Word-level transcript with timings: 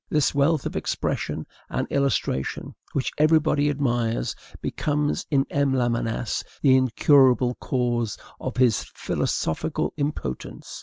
This 0.09 0.33
wealth 0.33 0.65
of 0.65 0.75
expression 0.75 1.45
and 1.69 1.87
illustration, 1.91 2.73
which 2.93 3.11
everybody 3.19 3.69
admires, 3.69 4.35
becomes 4.59 5.27
in 5.29 5.45
M 5.51 5.73
Lamennais 5.73 6.43
the 6.63 6.75
incurable 6.75 7.53
cause 7.61 8.17
of 8.39 8.57
his 8.57 8.83
philosophical 8.95 9.93
impotence. 9.97 10.79